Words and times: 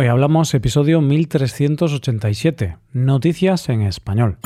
Hoy 0.00 0.06
hablamos 0.06 0.54
episodio 0.54 1.02
1387, 1.02 2.78
Noticias 2.94 3.68
en 3.68 3.82
Español. 3.82 4.38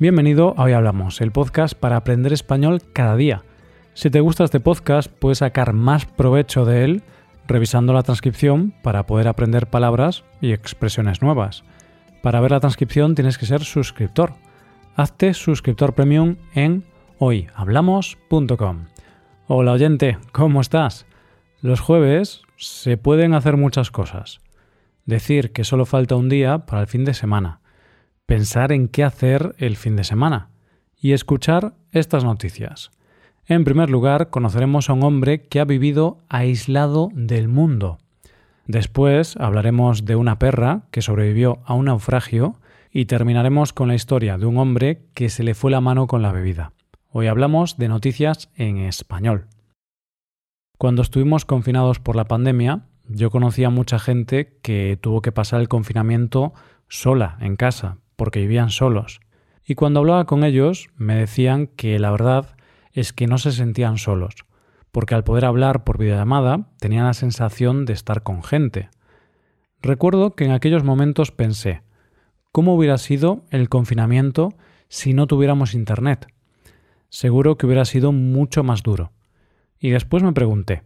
Bienvenido 0.00 0.54
a 0.56 0.64
Hoy 0.64 0.72
Hablamos, 0.72 1.20
el 1.20 1.30
podcast 1.30 1.74
para 1.74 1.98
aprender 1.98 2.32
español 2.32 2.82
cada 2.92 3.14
día. 3.14 3.44
Si 3.92 4.10
te 4.10 4.18
gusta 4.18 4.42
este 4.42 4.58
podcast, 4.58 5.08
puedes 5.08 5.38
sacar 5.38 5.72
más 5.72 6.06
provecho 6.06 6.64
de 6.64 6.82
él 6.82 7.02
revisando 7.46 7.92
la 7.92 8.02
transcripción 8.02 8.74
para 8.82 9.06
poder 9.06 9.28
aprender 9.28 9.68
palabras 9.68 10.24
y 10.40 10.50
expresiones 10.50 11.22
nuevas. 11.22 11.62
Para 12.24 12.40
ver 12.40 12.50
la 12.50 12.58
transcripción 12.58 13.14
tienes 13.14 13.38
que 13.38 13.46
ser 13.46 13.62
suscriptor. 13.62 14.32
Hazte 14.96 15.32
suscriptor 15.32 15.94
premium 15.94 16.38
en 16.56 16.82
hoyhablamos.com. 17.18 18.86
Hola 19.46 19.72
oyente, 19.72 20.18
¿cómo 20.32 20.60
estás? 20.60 21.06
Los 21.60 21.80
jueves 21.80 22.42
se 22.56 22.96
pueden 22.96 23.34
hacer 23.34 23.56
muchas 23.56 23.90
cosas. 23.90 24.40
Decir 25.06 25.52
que 25.52 25.64
solo 25.64 25.86
falta 25.86 26.16
un 26.16 26.28
día 26.28 26.66
para 26.66 26.82
el 26.82 26.86
fin 26.86 27.04
de 27.04 27.14
semana. 27.14 27.60
Pensar 28.26 28.72
en 28.72 28.88
qué 28.88 29.04
hacer 29.04 29.54
el 29.58 29.76
fin 29.76 29.96
de 29.96 30.04
semana. 30.04 30.50
Y 31.00 31.12
escuchar 31.12 31.74
estas 31.92 32.24
noticias. 32.24 32.90
En 33.46 33.64
primer 33.64 33.90
lugar, 33.90 34.30
conoceremos 34.30 34.88
a 34.88 34.94
un 34.94 35.02
hombre 35.02 35.42
que 35.42 35.60
ha 35.60 35.64
vivido 35.64 36.18
aislado 36.28 37.10
del 37.12 37.48
mundo. 37.48 37.98
Después 38.66 39.36
hablaremos 39.36 40.06
de 40.06 40.16
una 40.16 40.38
perra 40.38 40.84
que 40.90 41.02
sobrevivió 41.02 41.58
a 41.66 41.74
un 41.74 41.86
naufragio 41.86 42.58
y 42.90 43.04
terminaremos 43.04 43.72
con 43.72 43.88
la 43.88 43.94
historia 43.94 44.38
de 44.38 44.46
un 44.46 44.56
hombre 44.56 45.02
que 45.14 45.28
se 45.28 45.42
le 45.42 45.54
fue 45.54 45.70
la 45.70 45.82
mano 45.82 46.06
con 46.06 46.22
la 46.22 46.32
bebida. 46.32 46.73
Hoy 47.16 47.28
hablamos 47.28 47.78
de 47.78 47.86
noticias 47.86 48.50
en 48.56 48.78
español. 48.78 49.46
Cuando 50.78 51.00
estuvimos 51.00 51.44
confinados 51.44 52.00
por 52.00 52.16
la 52.16 52.24
pandemia, 52.24 52.88
yo 53.06 53.30
conocía 53.30 53.68
a 53.68 53.70
mucha 53.70 54.00
gente 54.00 54.58
que 54.62 54.98
tuvo 55.00 55.22
que 55.22 55.30
pasar 55.30 55.60
el 55.60 55.68
confinamiento 55.68 56.54
sola, 56.88 57.38
en 57.40 57.54
casa, 57.54 57.98
porque 58.16 58.40
vivían 58.40 58.70
solos. 58.70 59.20
Y 59.64 59.76
cuando 59.76 60.00
hablaba 60.00 60.24
con 60.24 60.42
ellos, 60.42 60.88
me 60.96 61.14
decían 61.14 61.68
que 61.68 62.00
la 62.00 62.10
verdad 62.10 62.56
es 62.90 63.12
que 63.12 63.28
no 63.28 63.38
se 63.38 63.52
sentían 63.52 63.96
solos, 63.96 64.44
porque 64.90 65.14
al 65.14 65.22
poder 65.22 65.44
hablar 65.44 65.84
por 65.84 65.98
videollamada 65.98 66.72
tenían 66.80 67.04
la 67.04 67.14
sensación 67.14 67.84
de 67.84 67.92
estar 67.92 68.24
con 68.24 68.42
gente. 68.42 68.88
Recuerdo 69.80 70.34
que 70.34 70.46
en 70.46 70.50
aquellos 70.50 70.82
momentos 70.82 71.30
pensé, 71.30 71.82
¿cómo 72.50 72.74
hubiera 72.74 72.98
sido 72.98 73.44
el 73.50 73.68
confinamiento 73.68 74.54
si 74.88 75.14
no 75.14 75.28
tuviéramos 75.28 75.74
Internet? 75.74 76.33
Seguro 77.14 77.56
que 77.56 77.66
hubiera 77.66 77.84
sido 77.84 78.10
mucho 78.10 78.64
más 78.64 78.82
duro. 78.82 79.12
Y 79.78 79.90
después 79.90 80.24
me 80.24 80.32
pregunté, 80.32 80.82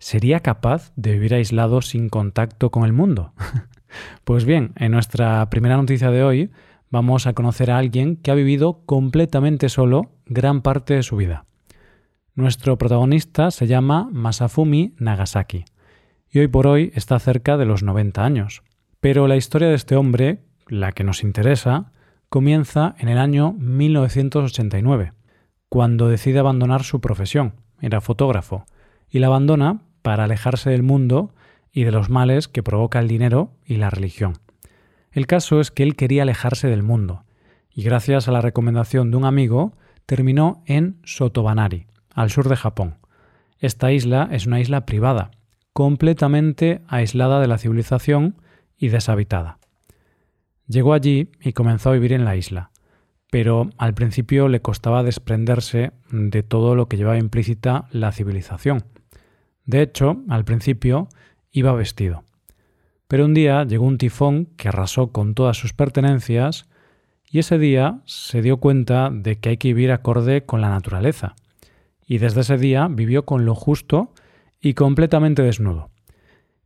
¿sería 0.00 0.40
capaz 0.40 0.90
de 0.96 1.12
vivir 1.12 1.34
aislado 1.34 1.82
sin 1.82 2.08
contacto 2.08 2.72
con 2.72 2.84
el 2.84 2.92
mundo? 2.92 3.32
pues 4.24 4.44
bien, 4.44 4.72
en 4.74 4.90
nuestra 4.90 5.48
primera 5.50 5.76
noticia 5.76 6.10
de 6.10 6.24
hoy 6.24 6.50
vamos 6.90 7.28
a 7.28 7.32
conocer 7.32 7.70
a 7.70 7.78
alguien 7.78 8.16
que 8.16 8.32
ha 8.32 8.34
vivido 8.34 8.80
completamente 8.86 9.68
solo 9.68 10.10
gran 10.26 10.62
parte 10.62 10.94
de 10.94 11.04
su 11.04 11.14
vida. 11.14 11.44
Nuestro 12.34 12.76
protagonista 12.76 13.52
se 13.52 13.68
llama 13.68 14.08
Masafumi 14.10 14.96
Nagasaki 14.98 15.64
y 16.28 16.40
hoy 16.40 16.48
por 16.48 16.66
hoy 16.66 16.90
está 16.96 17.20
cerca 17.20 17.56
de 17.56 17.66
los 17.66 17.84
90 17.84 18.24
años. 18.24 18.64
Pero 18.98 19.28
la 19.28 19.36
historia 19.36 19.68
de 19.68 19.76
este 19.76 19.94
hombre, 19.94 20.40
la 20.66 20.90
que 20.90 21.04
nos 21.04 21.22
interesa, 21.22 21.92
comienza 22.28 22.96
en 22.98 23.08
el 23.08 23.18
año 23.18 23.52
1989, 23.52 25.12
cuando 25.68 26.08
decide 26.08 26.38
abandonar 26.38 26.82
su 26.82 27.00
profesión, 27.00 27.54
era 27.80 28.00
fotógrafo, 28.00 28.64
y 29.10 29.18
la 29.18 29.28
abandona 29.28 29.82
para 30.02 30.24
alejarse 30.24 30.70
del 30.70 30.82
mundo 30.82 31.34
y 31.72 31.84
de 31.84 31.92
los 31.92 32.10
males 32.10 32.48
que 32.48 32.62
provoca 32.62 32.98
el 32.98 33.08
dinero 33.08 33.52
y 33.64 33.76
la 33.76 33.90
religión. 33.90 34.34
El 35.12 35.26
caso 35.26 35.60
es 35.60 35.70
que 35.70 35.82
él 35.82 35.96
quería 35.96 36.22
alejarse 36.22 36.68
del 36.68 36.82
mundo, 36.82 37.24
y 37.70 37.82
gracias 37.82 38.28
a 38.28 38.32
la 38.32 38.40
recomendación 38.40 39.10
de 39.10 39.16
un 39.16 39.24
amigo, 39.24 39.76
terminó 40.06 40.62
en 40.66 40.98
Sotobanari, 41.04 41.86
al 42.14 42.30
sur 42.30 42.48
de 42.48 42.56
Japón. 42.56 42.96
Esta 43.58 43.92
isla 43.92 44.28
es 44.32 44.46
una 44.46 44.60
isla 44.60 44.86
privada, 44.86 45.30
completamente 45.72 46.82
aislada 46.88 47.40
de 47.40 47.46
la 47.46 47.58
civilización 47.58 48.40
y 48.76 48.88
deshabitada. 48.88 49.58
Llegó 50.66 50.92
allí 50.92 51.30
y 51.40 51.52
comenzó 51.52 51.90
a 51.90 51.92
vivir 51.92 52.12
en 52.12 52.24
la 52.24 52.36
isla, 52.36 52.70
pero 53.30 53.70
al 53.76 53.94
principio 53.94 54.48
le 54.48 54.62
costaba 54.62 55.02
desprenderse 55.02 55.92
de 56.10 56.42
todo 56.42 56.74
lo 56.74 56.88
que 56.88 56.96
llevaba 56.96 57.18
implícita 57.18 57.88
la 57.90 58.12
civilización. 58.12 58.84
De 59.64 59.82
hecho, 59.82 60.22
al 60.28 60.44
principio 60.44 61.08
iba 61.52 61.72
vestido. 61.72 62.24
Pero 63.06 63.24
un 63.24 63.34
día 63.34 63.64
llegó 63.64 63.86
un 63.86 63.98
tifón 63.98 64.46
que 64.56 64.68
arrasó 64.68 65.12
con 65.12 65.34
todas 65.34 65.56
sus 65.56 65.72
pertenencias 65.72 66.68
y 67.30 67.38
ese 67.38 67.58
día 67.58 68.00
se 68.06 68.42
dio 68.42 68.58
cuenta 68.58 69.10
de 69.12 69.36
que 69.36 69.50
hay 69.50 69.56
que 69.58 69.68
vivir 69.68 69.92
acorde 69.92 70.44
con 70.44 70.60
la 70.60 70.70
naturaleza 70.70 71.34
y 72.06 72.18
desde 72.18 72.40
ese 72.40 72.56
día 72.56 72.88
vivió 72.90 73.26
con 73.26 73.44
lo 73.44 73.54
justo 73.54 74.14
y 74.60 74.74
completamente 74.74 75.42
desnudo. 75.42 75.90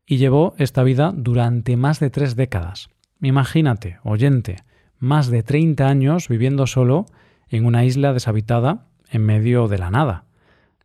Y 0.06 0.18
llevó 0.18 0.54
esta 0.56 0.84
vida 0.84 1.12
durante 1.14 1.76
más 1.76 1.98
de 1.98 2.10
tres 2.10 2.36
décadas. 2.36 2.88
Imagínate, 3.20 3.98
oyente, 4.04 4.56
más 5.02 5.26
de 5.26 5.42
30 5.42 5.88
años 5.88 6.28
viviendo 6.28 6.68
solo 6.68 7.06
en 7.48 7.66
una 7.66 7.84
isla 7.84 8.12
deshabitada 8.12 8.86
en 9.10 9.26
medio 9.26 9.66
de 9.66 9.76
la 9.76 9.90
nada. 9.90 10.26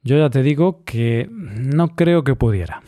Yo 0.01 0.17
ya 0.17 0.31
te 0.31 0.41
digo 0.41 0.83
que 0.85 1.29
no 1.31 1.89
creo 1.89 2.23
que 2.23 2.33
pudiera. 2.33 2.81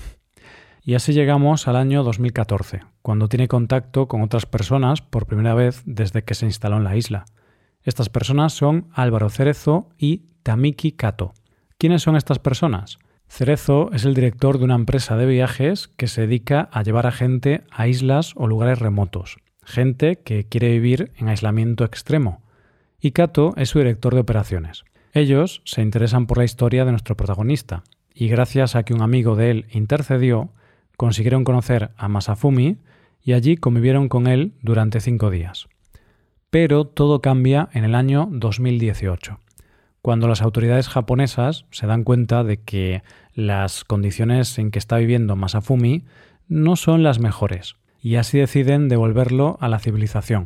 Y 0.81 0.95
así 0.95 1.13
llegamos 1.13 1.67
al 1.67 1.75
año 1.75 2.03
2014, 2.03 2.81
cuando 3.03 3.27
tiene 3.27 3.47
contacto 3.47 4.07
con 4.07 4.23
otras 4.23 4.47
personas 4.47 5.03
por 5.03 5.27
primera 5.27 5.53
vez 5.53 5.83
desde 5.85 6.23
que 6.23 6.33
se 6.33 6.47
instaló 6.47 6.77
en 6.77 6.83
la 6.83 6.95
isla. 6.95 7.25
Estas 7.83 8.09
personas 8.09 8.53
son 8.53 8.87
Álvaro 8.91 9.29
Cerezo 9.29 9.89
y 9.99 10.23
Tamiki 10.41 10.93
Kato. 10.93 11.33
¿Quiénes 11.77 12.01
son 12.01 12.15
estas 12.15 12.39
personas? 12.39 12.97
Cerezo 13.27 13.91
es 13.93 14.03
el 14.03 14.15
director 14.15 14.57
de 14.57 14.63
una 14.63 14.73
empresa 14.73 15.15
de 15.15 15.27
viajes 15.27 15.89
que 15.89 16.07
se 16.07 16.21
dedica 16.21 16.69
a 16.71 16.81
llevar 16.81 17.05
a 17.05 17.11
gente 17.11 17.61
a 17.69 17.87
islas 17.87 18.33
o 18.35 18.47
lugares 18.47 18.79
remotos, 18.79 19.37
gente 19.69 20.17
que 20.17 20.43
quiere 20.43 20.71
vivir 20.71 21.11
en 21.17 21.29
aislamiento 21.29 21.85
extremo. 21.85 22.41
Y 22.99 23.11
Kato 23.11 23.53
es 23.55 23.69
su 23.69 23.79
director 23.79 24.13
de 24.13 24.19
operaciones. 24.19 24.83
Ellos 25.13 25.61
se 25.63 25.81
interesan 25.81 26.27
por 26.27 26.37
la 26.37 26.43
historia 26.43 26.83
de 26.83 26.91
nuestro 26.91 27.15
protagonista, 27.15 27.83
y 28.13 28.27
gracias 28.27 28.75
a 28.75 28.83
que 28.83 28.93
un 28.93 29.01
amigo 29.01 29.35
de 29.35 29.51
él 29.51 29.65
intercedió, 29.71 30.49
consiguieron 30.97 31.45
conocer 31.45 31.91
a 31.95 32.09
Masafumi 32.09 32.77
y 33.23 33.33
allí 33.33 33.55
convivieron 33.55 34.09
con 34.09 34.27
él 34.27 34.53
durante 34.61 34.99
cinco 34.99 35.29
días. 35.29 35.67
Pero 36.49 36.85
todo 36.85 37.21
cambia 37.21 37.69
en 37.71 37.85
el 37.85 37.95
año 37.95 38.27
2018 38.31 39.39
cuando 40.01 40.27
las 40.27 40.41
autoridades 40.41 40.87
japonesas 40.87 41.65
se 41.71 41.87
dan 41.87 42.03
cuenta 42.03 42.43
de 42.43 42.61
que 42.61 43.03
las 43.33 43.83
condiciones 43.83 44.57
en 44.57 44.71
que 44.71 44.79
está 44.79 44.97
viviendo 44.97 45.35
Masafumi 45.35 46.05
no 46.47 46.75
son 46.75 47.03
las 47.03 47.19
mejores, 47.19 47.75
y 48.01 48.15
así 48.15 48.39
deciden 48.39 48.87
devolverlo 48.87 49.57
a 49.59 49.67
la 49.67 49.79
civilización, 49.79 50.45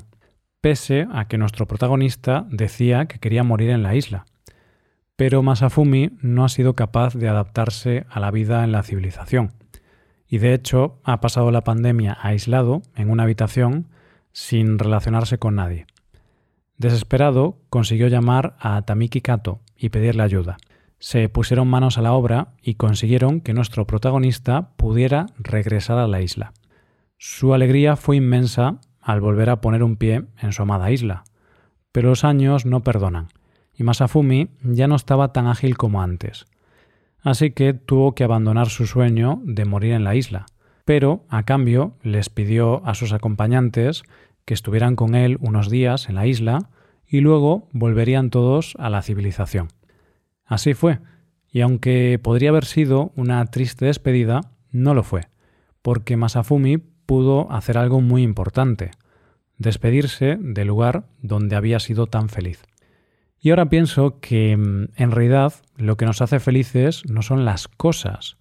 pese 0.61 1.07
a 1.11 1.27
que 1.27 1.37
nuestro 1.37 1.67
protagonista 1.67 2.45
decía 2.49 3.05
que 3.05 3.19
quería 3.19 3.43
morir 3.43 3.69
en 3.69 3.83
la 3.83 3.95
isla. 3.95 4.25
Pero 5.15 5.43
Masafumi 5.43 6.11
no 6.21 6.45
ha 6.45 6.49
sido 6.49 6.73
capaz 6.73 7.13
de 7.13 7.29
adaptarse 7.29 8.05
a 8.09 8.19
la 8.19 8.31
vida 8.31 8.63
en 8.63 8.71
la 8.71 8.83
civilización, 8.83 9.51
y 10.27 10.39
de 10.39 10.53
hecho 10.53 10.99
ha 11.03 11.21
pasado 11.21 11.51
la 11.51 11.63
pandemia 11.63 12.17
aislado 12.21 12.81
en 12.95 13.11
una 13.11 13.23
habitación 13.23 13.89
sin 14.31 14.79
relacionarse 14.79 15.37
con 15.37 15.55
nadie. 15.55 15.85
Desesperado, 16.77 17.59
consiguió 17.69 18.07
llamar 18.07 18.55
a 18.59 18.81
Tamiki 18.81 19.21
Kato 19.21 19.61
y 19.77 19.89
pedirle 19.89 20.23
ayuda. 20.23 20.57
Se 20.97 21.29
pusieron 21.29 21.67
manos 21.67 21.97
a 21.97 22.01
la 22.01 22.13
obra 22.13 22.55
y 22.61 22.75
consiguieron 22.75 23.41
que 23.41 23.53
nuestro 23.53 23.85
protagonista 23.85 24.69
pudiera 24.75 25.27
regresar 25.37 25.99
a 25.99 26.07
la 26.07 26.21
isla. 26.21 26.53
Su 27.25 27.53
alegría 27.53 27.95
fue 27.95 28.17
inmensa 28.17 28.81
al 28.99 29.21
volver 29.21 29.49
a 29.49 29.61
poner 29.61 29.81
un 29.81 29.95
pie 29.95 30.25
en 30.41 30.51
su 30.51 30.61
amada 30.61 30.91
isla. 30.91 31.23
Pero 31.93 32.09
los 32.09 32.25
años 32.25 32.65
no 32.65 32.83
perdonan, 32.83 33.29
y 33.73 33.83
Masafumi 33.83 34.49
ya 34.61 34.89
no 34.89 34.97
estaba 34.97 35.31
tan 35.31 35.47
ágil 35.47 35.77
como 35.77 36.01
antes. 36.01 36.47
Así 37.21 37.51
que 37.51 37.73
tuvo 37.73 38.13
que 38.13 38.25
abandonar 38.25 38.67
su 38.67 38.85
sueño 38.87 39.41
de 39.45 39.63
morir 39.63 39.93
en 39.93 40.03
la 40.03 40.15
isla, 40.15 40.47
pero 40.83 41.23
a 41.29 41.43
cambio 41.43 41.95
les 42.03 42.27
pidió 42.27 42.85
a 42.85 42.93
sus 42.93 43.13
acompañantes 43.13 44.03
que 44.43 44.53
estuvieran 44.53 44.97
con 44.97 45.15
él 45.15 45.37
unos 45.39 45.69
días 45.69 46.09
en 46.09 46.15
la 46.15 46.27
isla 46.27 46.71
y 47.07 47.21
luego 47.21 47.69
volverían 47.71 48.31
todos 48.31 48.75
a 48.79 48.89
la 48.89 49.01
civilización. 49.01 49.69
Así 50.43 50.73
fue, 50.73 50.99
y 51.49 51.61
aunque 51.61 52.19
podría 52.21 52.49
haber 52.49 52.65
sido 52.65 53.13
una 53.15 53.45
triste 53.45 53.85
despedida, 53.85 54.41
no 54.71 54.93
lo 54.93 55.03
fue, 55.03 55.29
porque 55.81 56.17
Masafumi 56.17 56.81
pudo 57.13 57.51
hacer 57.51 57.77
algo 57.77 58.01
muy 58.01 58.23
importante, 58.23 58.89
despedirse 59.59 60.35
del 60.39 60.67
lugar 60.67 61.05
donde 61.21 61.55
había 61.55 61.79
sido 61.79 62.07
tan 62.07 62.27
feliz. 62.27 62.63
Y 63.39 63.51
ahora 63.51 63.69
pienso 63.69 64.19
que 64.19 64.57
mm, 64.57 64.85
en 64.95 65.11
realidad 65.11 65.53
lo 65.77 65.95
que 65.95 66.07
nos 66.07 66.23
hace 66.23 66.39
felices 66.39 67.03
no 67.07 67.21
son 67.21 67.45
las 67.45 67.67
cosas, 67.67 68.37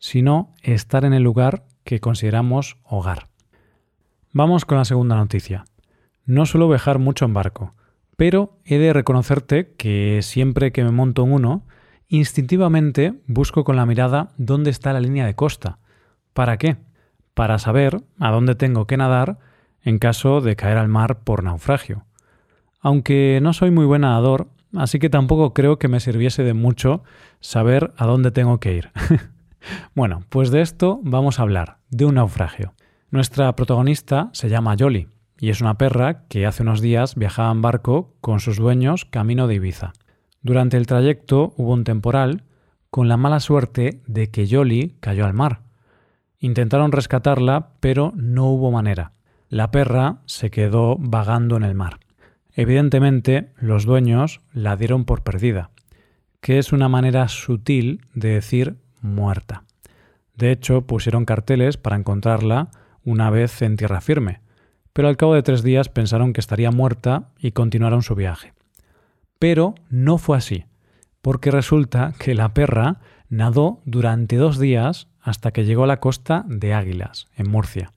sino 0.00 0.56
estar 0.64 1.04
en 1.04 1.12
el 1.12 1.22
lugar 1.22 1.66
que 1.84 2.00
consideramos 2.00 2.78
hogar. 2.82 3.28
Vamos 4.32 4.64
con 4.64 4.78
la 4.78 4.84
segunda 4.84 5.14
noticia. 5.14 5.64
No 6.24 6.46
suelo 6.46 6.68
viajar 6.68 6.98
mucho 6.98 7.26
en 7.26 7.32
barco, 7.32 7.74
pero 8.16 8.58
he 8.64 8.78
de 8.78 8.92
reconocerte 8.92 9.72
que 9.78 10.18
siempre 10.22 10.72
que 10.72 10.82
me 10.82 10.90
monto 10.90 11.22
en 11.22 11.32
uno, 11.32 11.64
instintivamente 12.08 13.20
busco 13.28 13.62
con 13.62 13.76
la 13.76 13.86
mirada 13.86 14.32
dónde 14.36 14.70
está 14.70 14.92
la 14.92 14.98
línea 14.98 15.26
de 15.26 15.36
costa. 15.36 15.78
¿Para 16.34 16.56
qué? 16.56 16.76
Para 17.36 17.58
saber 17.58 18.00
a 18.18 18.30
dónde 18.30 18.54
tengo 18.54 18.86
que 18.86 18.96
nadar 18.96 19.36
en 19.82 19.98
caso 19.98 20.40
de 20.40 20.56
caer 20.56 20.78
al 20.78 20.88
mar 20.88 21.18
por 21.18 21.44
naufragio. 21.44 22.06
Aunque 22.80 23.40
no 23.42 23.52
soy 23.52 23.70
muy 23.70 23.84
buen 23.84 24.00
nadador, 24.00 24.48
así 24.74 24.98
que 24.98 25.10
tampoco 25.10 25.52
creo 25.52 25.78
que 25.78 25.88
me 25.88 26.00
sirviese 26.00 26.44
de 26.44 26.54
mucho 26.54 27.04
saber 27.40 27.92
a 27.98 28.06
dónde 28.06 28.30
tengo 28.30 28.58
que 28.58 28.74
ir. 28.74 28.90
bueno, 29.94 30.24
pues 30.30 30.50
de 30.50 30.62
esto 30.62 30.98
vamos 31.02 31.38
a 31.38 31.42
hablar, 31.42 31.76
de 31.90 32.06
un 32.06 32.14
naufragio. 32.14 32.72
Nuestra 33.10 33.54
protagonista 33.54 34.30
se 34.32 34.48
llama 34.48 34.74
Yoli 34.74 35.08
y 35.38 35.50
es 35.50 35.60
una 35.60 35.76
perra 35.76 36.24
que 36.30 36.46
hace 36.46 36.62
unos 36.62 36.80
días 36.80 37.16
viajaba 37.16 37.52
en 37.52 37.60
barco 37.60 38.14
con 38.22 38.40
sus 38.40 38.56
dueños 38.56 39.04
camino 39.04 39.46
de 39.46 39.56
Ibiza. 39.56 39.92
Durante 40.40 40.78
el 40.78 40.86
trayecto 40.86 41.52
hubo 41.58 41.74
un 41.74 41.84
temporal 41.84 42.44
con 42.88 43.08
la 43.08 43.18
mala 43.18 43.40
suerte 43.40 44.00
de 44.06 44.30
que 44.30 44.46
Yoli 44.46 44.96
cayó 45.00 45.26
al 45.26 45.34
mar. 45.34 45.65
Intentaron 46.38 46.92
rescatarla, 46.92 47.70
pero 47.80 48.12
no 48.16 48.46
hubo 48.46 48.70
manera. 48.70 49.12
La 49.48 49.70
perra 49.70 50.18
se 50.26 50.50
quedó 50.50 50.96
vagando 50.98 51.56
en 51.56 51.62
el 51.62 51.74
mar. 51.74 52.00
Evidentemente, 52.52 53.52
los 53.58 53.84
dueños 53.84 54.40
la 54.52 54.76
dieron 54.76 55.04
por 55.04 55.22
perdida, 55.22 55.70
que 56.40 56.58
es 56.58 56.72
una 56.72 56.88
manera 56.88 57.28
sutil 57.28 58.00
de 58.14 58.30
decir 58.30 58.76
muerta. 59.00 59.64
De 60.34 60.50
hecho, 60.52 60.86
pusieron 60.86 61.24
carteles 61.24 61.76
para 61.76 61.96
encontrarla 61.96 62.70
una 63.04 63.30
vez 63.30 63.62
en 63.62 63.76
tierra 63.76 64.00
firme, 64.00 64.40
pero 64.92 65.08
al 65.08 65.16
cabo 65.16 65.34
de 65.34 65.42
tres 65.42 65.62
días 65.62 65.88
pensaron 65.88 66.32
que 66.32 66.40
estaría 66.40 66.70
muerta 66.70 67.28
y 67.38 67.52
continuaron 67.52 68.02
su 68.02 68.14
viaje. 68.14 68.52
Pero 69.38 69.74
no 69.90 70.18
fue 70.18 70.36
así, 70.38 70.64
porque 71.20 71.50
resulta 71.50 72.14
que 72.18 72.34
la 72.34 72.54
perra 72.54 73.00
nadó 73.28 73.80
durante 73.84 74.36
dos 74.36 74.58
días 74.58 75.08
hasta 75.20 75.50
que 75.50 75.64
llegó 75.64 75.84
a 75.84 75.88
la 75.88 76.00
costa 76.00 76.44
de 76.48 76.74
Águilas, 76.74 77.26
en 77.36 77.50
Murcia. 77.50 77.92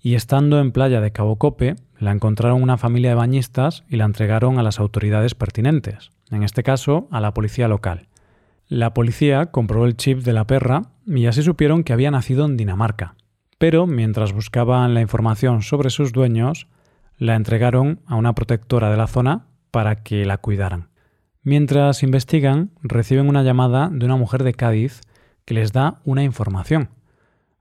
Y 0.00 0.14
estando 0.14 0.58
en 0.58 0.72
playa 0.72 1.00
de 1.00 1.12
Cabo 1.12 1.36
Cope, 1.36 1.76
la 1.98 2.10
encontraron 2.10 2.62
una 2.62 2.78
familia 2.78 3.10
de 3.10 3.16
bañistas 3.16 3.84
y 3.88 3.96
la 3.96 4.04
entregaron 4.04 4.58
a 4.58 4.62
las 4.62 4.80
autoridades 4.80 5.34
pertinentes, 5.34 6.10
en 6.30 6.42
este 6.42 6.62
caso 6.62 7.06
a 7.10 7.20
la 7.20 7.34
policía 7.34 7.68
local. 7.68 8.08
La 8.68 8.94
policía 8.94 9.46
comprobó 9.46 9.84
el 9.84 9.96
chip 9.96 10.20
de 10.20 10.32
la 10.32 10.46
perra 10.46 10.82
y 11.06 11.26
así 11.26 11.42
supieron 11.42 11.84
que 11.84 11.92
había 11.92 12.10
nacido 12.10 12.46
en 12.46 12.56
Dinamarca. 12.56 13.14
Pero 13.58 13.86
mientras 13.86 14.32
buscaban 14.32 14.94
la 14.94 15.02
información 15.02 15.62
sobre 15.62 15.90
sus 15.90 16.10
dueños, 16.10 16.66
la 17.18 17.36
entregaron 17.36 18.00
a 18.06 18.16
una 18.16 18.34
protectora 18.34 18.90
de 18.90 18.96
la 18.96 19.06
zona 19.06 19.46
para 19.70 20.02
que 20.02 20.24
la 20.24 20.38
cuidaran. 20.38 20.88
Mientras 21.44 22.04
investigan, 22.04 22.70
reciben 22.82 23.28
una 23.28 23.42
llamada 23.42 23.88
de 23.92 24.04
una 24.04 24.14
mujer 24.14 24.44
de 24.44 24.54
Cádiz 24.54 25.00
que 25.44 25.54
les 25.54 25.72
da 25.72 26.00
una 26.04 26.22
información. 26.22 26.90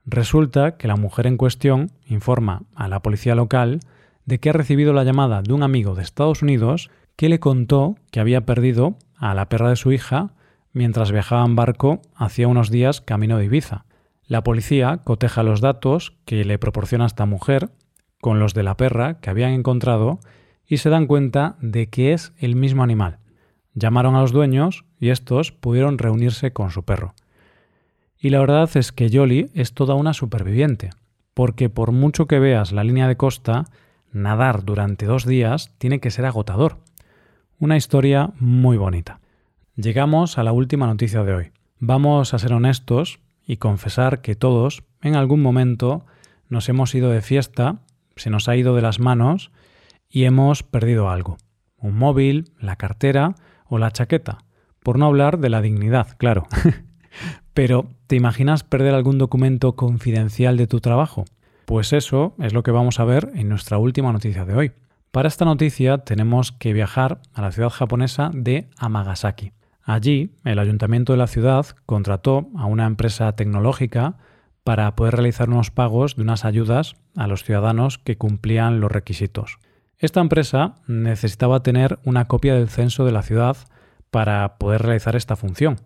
Resulta 0.06 0.78
que 0.78 0.88
la 0.88 0.95
mujer 0.95 1.25
en 1.25 1.36
cuestión 1.36 1.92
informa 2.06 2.62
a 2.75 2.88
la 2.88 3.01
policía 3.01 3.33
local 3.33 3.80
de 4.25 4.39
que 4.39 4.51
ha 4.51 4.54
recibido 4.54 4.94
la 4.94 5.04
llamada 5.04 5.42
de 5.42 5.54
un 5.54 5.63
amigo 5.63 5.95
de 5.95 6.04
Estados 6.04 6.44
Unidos 6.44 6.92
que 7.16 7.28
le 7.28 7.39
contó 7.39 7.95
que 8.12 8.19
había 8.19 8.45
perdido 8.45 8.98
a 9.18 9.33
la 9.33 9.50
perra 9.50 9.69
de 9.69 9.75
su 9.75 9.92
hija 9.92 10.36
mientras 10.74 11.12
viajaba 11.12 11.44
en 11.44 11.56
barco 11.56 12.04
hacía 12.16 12.48
unos 12.48 12.69
días 12.69 13.01
camino 13.01 13.39
de 13.39 13.45
Ibiza. 13.45 13.86
La 14.28 14.44
policía 14.44 15.01
coteja 15.04 15.42
los 15.42 15.60
datos 15.60 16.13
que 16.25 16.45
le 16.45 16.60
proporciona 16.60 17.07
esta 17.07 17.25
mujer 17.25 17.72
con 18.22 18.39
los 18.39 18.54
de 18.54 18.62
la 18.62 18.78
perra 18.78 19.19
que 19.19 19.31
habían 19.31 19.54
encontrado 19.54 20.19
y 20.68 20.78
se 20.78 20.92
dan 20.92 21.07
cuenta 21.07 21.57
de 21.62 21.89
que 21.89 22.13
es 22.13 22.31
el 22.38 22.56
mismo 22.56 22.83
animal. 22.83 23.20
Llamaron 23.73 24.15
a 24.15 24.21
los 24.21 24.31
dueños 24.31 24.85
y 25.00 25.09
estos 25.09 25.51
pudieron 25.51 25.97
reunirse 25.97 26.51
con 26.51 26.71
su 26.71 26.83
perro. 26.83 27.13
Y 28.19 28.29
la 28.29 28.39
verdad 28.39 28.69
es 28.75 28.91
que 28.91 29.09
Yoli 29.09 29.50
es 29.53 29.73
toda 29.73 29.95
una 29.95 30.13
superviviente, 30.13 30.91
porque 31.33 31.69
por 31.69 31.91
mucho 31.91 32.27
que 32.27 32.39
veas 32.39 32.71
la 32.71 32.83
línea 32.83 33.07
de 33.07 33.18
costa, 33.18 33.65
nadar 34.12 34.63
durante 34.63 35.06
dos 35.06 35.25
días 35.25 35.73
tiene 35.77 36.00
que 36.00 36.12
ser 36.12 36.25
agotador. 36.25 36.79
Una 37.59 37.77
historia 37.77 38.31
muy 38.39 38.77
bonita. 38.77 39.21
Llegamos 39.75 40.38
a 40.38 40.44
la 40.44 40.51
última 40.51 40.85
noticia 40.85 41.23
de 41.23 41.33
hoy. 41.33 41.51
Vamos 41.79 42.33
a 42.33 42.39
ser 42.39 42.53
honestos 42.53 43.19
y 43.47 43.57
confesar 43.57 44.21
que 44.21 44.35
todos, 44.35 44.83
en 45.01 45.15
algún 45.15 45.41
momento, 45.41 46.06
nos 46.50 46.69
hemos 46.69 46.94
ido 46.94 47.09
de 47.09 47.21
fiesta, 47.21 47.79
se 48.15 48.29
nos 48.29 48.50
ha 48.50 48.56
ido 48.56 48.75
de 48.75 48.81
las 48.81 49.00
manos 49.00 49.51
y 50.09 50.25
hemos 50.25 50.62
perdido 50.62 51.09
algo. 51.09 51.38
Un 51.77 51.97
móvil, 51.97 52.51
la 52.59 52.75
cartera 52.75 53.35
o 53.71 53.79
la 53.79 53.89
chaqueta. 53.89 54.39
Por 54.83 55.00
no 55.00 55.07
hablar 55.07 55.39
de 55.39 55.50
la 55.50 55.62
dignidad, 55.62 56.15
claro. 56.18 56.47
Pero, 57.53 57.88
¿te 58.07 58.15
imaginas 58.15 58.63
perder 58.63 58.94
algún 58.94 59.18
documento 59.18 59.75
confidencial 59.75 60.57
de 60.57 60.68
tu 60.68 60.81
trabajo? 60.81 61.25
Pues 61.65 61.94
eso 61.94 62.35
es 62.39 62.53
lo 62.53 62.63
que 62.63 62.71
vamos 62.71 63.00
a 63.00 63.06
ver 63.06 63.31
en 63.33 63.50
nuestra 63.50 63.77
última 63.77 64.12
noticia 64.12 64.45
de 64.45 64.56
hoy. 64.56 64.71
Para 65.12 65.27
esta 65.27 65.45
noticia 65.45 66.00
tenemos 66.00 66.51
que 66.51 66.73
viajar 66.73 67.21
a 67.33 67.41
la 67.41 67.51
ciudad 67.51 67.69
japonesa 67.69 68.29
de 68.33 68.69
Amagasaki. 68.77 69.53
Allí, 69.83 70.35
el 70.44 70.59
ayuntamiento 70.59 71.13
de 71.13 71.18
la 71.18 71.27
ciudad 71.27 71.65
contrató 71.85 72.50
a 72.57 72.65
una 72.65 72.85
empresa 72.85 73.31
tecnológica 73.33 74.18
para 74.63 74.95
poder 74.95 75.15
realizar 75.15 75.50
unos 75.50 75.71
pagos 75.71 76.15
de 76.15 76.21
unas 76.21 76.45
ayudas 76.45 76.95
a 77.15 77.27
los 77.27 77.44
ciudadanos 77.44 77.97
que 77.97 78.18
cumplían 78.18 78.79
los 78.79 78.91
requisitos. 78.91 79.57
Esta 80.01 80.19
empresa 80.19 80.77
necesitaba 80.88 81.62
tener 81.62 82.00
una 82.03 82.27
copia 82.27 82.56
del 82.56 82.69
censo 82.69 83.06
de 83.06 83.12
la 83.12 83.21
ciudad 83.21 83.56
para 84.09 84.57
poder 84.57 84.81
realizar 84.81 85.15
esta 85.15 85.36
función. 85.36 85.80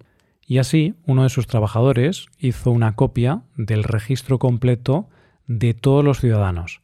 Y 0.48 0.60
así, 0.60 0.96
uno 1.06 1.24
de 1.24 1.30
sus 1.30 1.48
trabajadores 1.48 2.28
hizo 2.40 2.72
una 2.72 2.96
copia 2.96 3.42
del 3.58 3.84
registro 3.84 4.40
completo 4.40 5.10
de 5.48 5.74
todos 5.74 6.02
los 6.02 6.22
ciudadanos, 6.22 6.80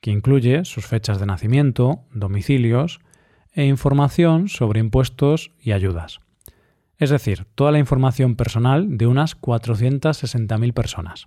que 0.00 0.10
incluye 0.10 0.64
sus 0.64 0.86
fechas 0.86 1.20
de 1.20 1.26
nacimiento, 1.26 2.06
domicilios 2.14 3.00
e 3.52 3.66
información 3.66 4.48
sobre 4.48 4.80
impuestos 4.80 5.52
y 5.60 5.72
ayudas. 5.72 6.20
Es 6.96 7.10
decir, 7.10 7.44
toda 7.54 7.72
la 7.72 7.78
información 7.78 8.36
personal 8.36 8.96
de 8.96 9.06
unas 9.06 9.38
460.000 9.38 10.72
personas. 10.72 11.26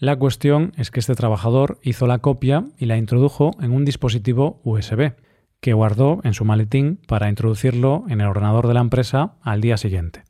La 0.00 0.14
cuestión 0.14 0.72
es 0.76 0.92
que 0.92 1.00
este 1.00 1.16
trabajador 1.16 1.80
hizo 1.82 2.06
la 2.06 2.18
copia 2.18 2.66
y 2.78 2.86
la 2.86 2.96
introdujo 2.96 3.50
en 3.60 3.72
un 3.72 3.84
dispositivo 3.84 4.60
USB, 4.62 5.14
que 5.60 5.72
guardó 5.72 6.20
en 6.22 6.34
su 6.34 6.44
maletín 6.44 7.00
para 7.08 7.28
introducirlo 7.28 8.04
en 8.08 8.20
el 8.20 8.28
ordenador 8.28 8.68
de 8.68 8.74
la 8.74 8.80
empresa 8.80 9.34
al 9.42 9.60
día 9.60 9.76
siguiente. 9.76 10.22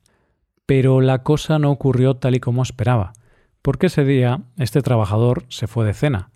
Pero 0.65 1.01
la 1.01 1.21
cosa 1.21 1.59
no 1.59 1.69
ocurrió 1.69 2.15
tal 2.15 2.33
y 2.33 2.39
como 2.39 2.63
esperaba, 2.63 3.13
porque 3.61 3.87
ese 3.87 4.03
día 4.05 4.41
este 4.57 4.81
trabajador 4.81 5.45
se 5.49 5.67
fue 5.67 5.85
de 5.85 5.93
cena, 5.93 6.31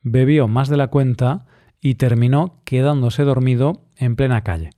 bebió 0.00 0.48
más 0.48 0.70
de 0.70 0.78
la 0.78 0.88
cuenta 0.88 1.44
y 1.82 1.96
terminó 1.96 2.62
quedándose 2.64 3.22
dormido 3.24 3.82
en 3.96 4.16
plena 4.16 4.42
calle. 4.44 4.70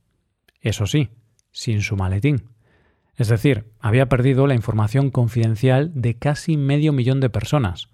Eso 0.59 0.85
sí, 0.85 1.11
sin 1.51 1.81
su 1.81 1.95
maletín. 1.95 2.49
Es 3.15 3.29
decir, 3.29 3.71
había 3.79 4.09
perdido 4.09 4.47
la 4.47 4.55
información 4.55 5.11
confidencial 5.11 5.93
de 5.95 6.17
casi 6.17 6.57
medio 6.57 6.91
millón 6.91 7.21
de 7.21 7.29
personas, 7.29 7.87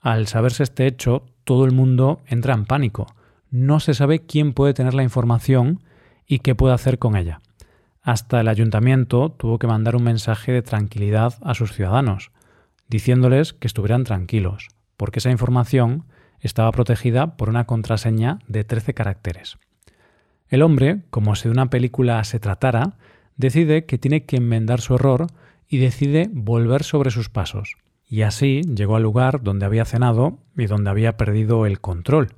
al 0.00 0.26
saberse 0.26 0.62
este 0.62 0.86
hecho, 0.86 1.26
todo 1.44 1.64
el 1.64 1.72
mundo 1.72 2.20
entra 2.26 2.54
en 2.54 2.64
pánico. 2.64 3.06
No 3.50 3.80
se 3.80 3.94
sabe 3.94 4.20
quién 4.20 4.52
puede 4.52 4.74
tener 4.74 4.94
la 4.94 5.02
información 5.02 5.82
y 6.26 6.40
qué 6.40 6.54
puede 6.54 6.74
hacer 6.74 6.98
con 6.98 7.16
ella. 7.16 7.40
Hasta 8.02 8.40
el 8.40 8.48
ayuntamiento 8.48 9.30
tuvo 9.30 9.58
que 9.58 9.66
mandar 9.66 9.96
un 9.96 10.04
mensaje 10.04 10.52
de 10.52 10.62
tranquilidad 10.62 11.34
a 11.42 11.54
sus 11.54 11.72
ciudadanos, 11.72 12.30
diciéndoles 12.88 13.52
que 13.52 13.66
estuvieran 13.66 14.04
tranquilos, 14.04 14.68
porque 14.96 15.18
esa 15.18 15.30
información 15.30 16.04
estaba 16.40 16.70
protegida 16.72 17.36
por 17.36 17.48
una 17.48 17.64
contraseña 17.64 18.38
de 18.46 18.64
13 18.64 18.94
caracteres. 18.94 19.58
El 20.48 20.62
hombre, 20.62 21.02
como 21.10 21.34
si 21.34 21.44
de 21.44 21.52
una 21.52 21.70
película 21.70 22.22
se 22.24 22.40
tratara, 22.40 22.96
decide 23.36 23.84
que 23.84 23.98
tiene 23.98 24.24
que 24.24 24.36
enmendar 24.36 24.80
su 24.80 24.94
error 24.94 25.26
y 25.68 25.78
decide 25.78 26.30
volver 26.32 26.84
sobre 26.84 27.10
sus 27.10 27.28
pasos. 27.28 27.76
Y 28.08 28.22
así 28.22 28.62
llegó 28.62 28.96
al 28.96 29.02
lugar 29.02 29.42
donde 29.42 29.66
había 29.66 29.84
cenado 29.84 30.38
y 30.56 30.66
donde 30.66 30.90
había 30.90 31.16
perdido 31.16 31.66
el 31.66 31.80
control. 31.80 32.28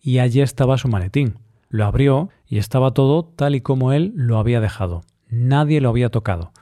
Y 0.00 0.18
allí 0.18 0.42
estaba 0.42 0.76
su 0.76 0.88
maletín. 0.88 1.38
Lo 1.70 1.86
abrió 1.86 2.28
y 2.46 2.58
estaba 2.58 2.92
todo 2.92 3.24
tal 3.24 3.54
y 3.54 3.60
como 3.62 3.92
él 3.92 4.12
lo 4.14 4.38
había 4.38 4.60
dejado. 4.60 5.02
Nadie 5.28 5.80
lo 5.80 5.88
había 5.88 6.10
tocado. 6.10 6.52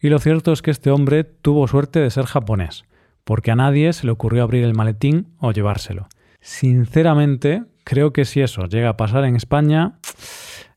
Y 0.00 0.10
lo 0.10 0.18
cierto 0.18 0.52
es 0.52 0.60
que 0.60 0.70
este 0.70 0.90
hombre 0.90 1.24
tuvo 1.24 1.66
suerte 1.66 1.98
de 1.98 2.10
ser 2.10 2.26
japonés, 2.26 2.84
porque 3.24 3.50
a 3.50 3.56
nadie 3.56 3.92
se 3.94 4.04
le 4.04 4.12
ocurrió 4.12 4.42
abrir 4.42 4.64
el 4.64 4.74
maletín 4.74 5.28
o 5.38 5.50
llevárselo. 5.52 6.08
Sinceramente, 6.40 7.64
creo 7.84 8.12
que 8.12 8.26
si 8.26 8.42
eso 8.42 8.66
llega 8.66 8.90
a 8.90 8.96
pasar 8.98 9.24
en 9.24 9.34
España, 9.34 9.98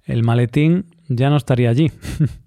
el 0.05 0.23
maletín 0.23 0.85
ya 1.09 1.29
no 1.29 1.35
estaría 1.35 1.69
allí. 1.69 1.91